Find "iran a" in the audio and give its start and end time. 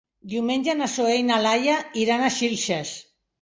2.05-2.33